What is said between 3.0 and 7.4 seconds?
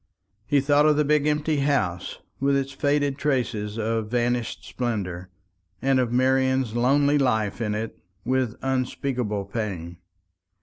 traces of vanished splendour, and of Marian's lonely